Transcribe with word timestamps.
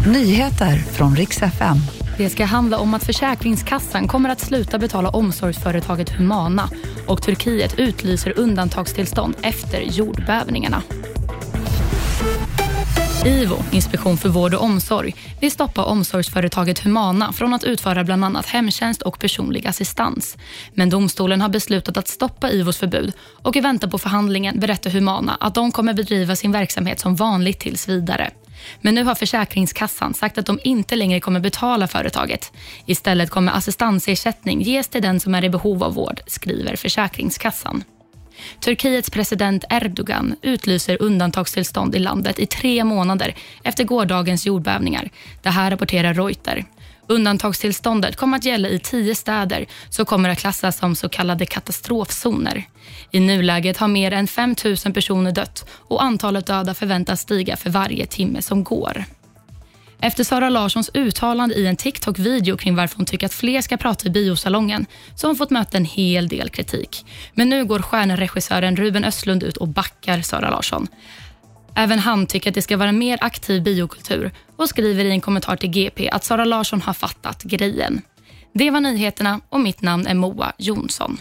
Nyheter 0.00 0.76
från 0.76 1.16
riks 1.16 1.42
FM. 1.42 1.76
Det 2.18 2.30
ska 2.30 2.44
handla 2.44 2.78
om 2.78 2.94
att 2.94 3.04
Försäkringskassan 3.04 4.08
kommer 4.08 4.28
att 4.28 4.40
sluta 4.40 4.78
betala 4.78 5.08
omsorgsföretaget 5.08 6.10
Humana 6.10 6.70
och 7.06 7.22
Turkiet 7.22 7.78
utlyser 7.78 8.38
undantagstillstånd 8.38 9.36
efter 9.42 9.80
jordbävningarna. 9.80 10.82
IVO, 13.26 13.56
Inspektion 13.72 14.16
för 14.16 14.28
vård 14.28 14.54
och 14.54 14.62
omsorg, 14.62 15.14
vill 15.40 15.50
stoppa 15.50 15.84
omsorgsföretaget 15.84 16.78
Humana 16.78 17.32
från 17.32 17.54
att 17.54 17.64
utföra 17.64 18.04
bland 18.04 18.24
annat 18.24 18.46
hemtjänst 18.46 19.02
och 19.02 19.18
personlig 19.18 19.66
assistans. 19.66 20.36
Men 20.74 20.90
domstolen 20.90 21.40
har 21.40 21.48
beslutat 21.48 21.96
att 21.96 22.08
stoppa 22.08 22.50
IVOs 22.50 22.78
förbud 22.78 23.12
och 23.42 23.56
i 23.56 23.60
väntan 23.60 23.90
på 23.90 23.98
förhandlingen 23.98 24.60
berättar 24.60 24.90
Humana 24.90 25.36
att 25.40 25.54
de 25.54 25.72
kommer 25.72 25.94
bedriva 25.94 26.36
sin 26.36 26.52
verksamhet 26.52 27.00
som 27.00 27.16
vanligt 27.16 27.60
tills 27.60 27.88
vidare. 27.88 28.30
Men 28.80 28.94
nu 28.94 29.04
har 29.04 29.14
Försäkringskassan 29.14 30.14
sagt 30.14 30.38
att 30.38 30.46
de 30.46 30.58
inte 30.64 30.96
längre 30.96 31.20
kommer 31.20 31.40
betala 31.40 31.88
företaget. 31.88 32.52
Istället 32.86 33.30
kommer 33.30 33.52
assistansersättning 33.52 34.60
ges 34.60 34.88
till 34.88 35.02
den 35.02 35.20
som 35.20 35.34
är 35.34 35.44
i 35.44 35.50
behov 35.50 35.84
av 35.84 35.94
vård, 35.94 36.20
skriver 36.26 36.76
Försäkringskassan. 36.76 37.84
Turkiets 38.60 39.10
president 39.10 39.64
Erdogan 39.70 40.36
utlyser 40.42 41.02
undantagstillstånd 41.02 41.94
i 41.94 41.98
landet 41.98 42.38
i 42.38 42.46
tre 42.46 42.84
månader 42.84 43.34
efter 43.62 43.84
gårdagens 43.84 44.46
jordbävningar. 44.46 45.10
Det 45.42 45.50
här 45.50 45.70
rapporterar 45.70 46.14
Reuter. 46.14 46.64
Undantagstillståndet 47.06 48.16
kommer 48.16 48.36
att 48.36 48.44
gälla 48.44 48.68
i 48.68 48.78
tio 48.78 49.14
städer 49.14 49.66
som 49.90 50.06
kommer 50.06 50.28
att 50.28 50.38
klassas 50.38 50.78
som 50.78 50.96
så 50.96 51.08
kallade 51.08 51.46
katastrofzoner. 51.46 52.64
I 53.10 53.20
nuläget 53.20 53.76
har 53.76 53.88
mer 53.88 54.12
än 54.12 54.26
5 54.26 54.54
000 54.64 54.94
personer 54.94 55.32
dött 55.32 55.70
och 55.70 56.02
antalet 56.02 56.46
döda 56.46 56.74
förväntas 56.74 57.20
stiga 57.20 57.56
för 57.56 57.70
varje 57.70 58.06
timme 58.06 58.42
som 58.42 58.64
går. 58.64 59.04
Efter 60.00 60.24
Sara 60.24 60.48
Larssons 60.48 60.90
uttalande 60.94 61.54
i 61.54 61.66
en 61.66 61.76
TikTok-video 61.76 62.56
kring 62.56 62.76
varför 62.76 62.96
hon 62.96 63.06
tycker 63.06 63.26
att 63.26 63.34
fler 63.34 63.60
ska 63.60 63.76
prata 63.76 64.06
i 64.06 64.10
biosalongen 64.10 64.86
så 65.16 65.26
har 65.26 65.28
hon 65.28 65.36
fått 65.36 65.50
möta 65.50 65.76
en 65.76 65.84
hel 65.84 66.28
del 66.28 66.48
kritik. 66.48 67.06
Men 67.34 67.48
nu 67.48 67.64
går 67.64 67.82
stjärnregissören 67.82 68.76
Ruben 68.76 69.04
Östlund 69.04 69.42
ut 69.42 69.56
och 69.56 69.68
backar 69.68 70.22
Sara 70.22 70.50
Larsson. 70.50 70.88
Även 71.76 71.98
han 71.98 72.26
tycker 72.26 72.50
att 72.50 72.54
det 72.54 72.62
ska 72.62 72.76
vara 72.76 72.88
en 72.88 72.98
mer 72.98 73.18
aktiv 73.20 73.62
biokultur 73.62 74.30
och 74.56 74.68
skriver 74.68 75.04
i 75.04 75.10
en 75.10 75.20
kommentar 75.20 75.56
till 75.56 75.70
GP 75.70 76.10
att 76.10 76.24
Sara 76.24 76.44
Larsson 76.44 76.82
har 76.82 76.92
fattat 76.92 77.42
grejen. 77.42 78.02
Det 78.52 78.70
var 78.70 78.80
nyheterna 78.80 79.40
och 79.48 79.60
mitt 79.60 79.82
namn 79.82 80.06
är 80.06 80.14
Moa 80.14 80.52
Jonsson. 80.58 81.18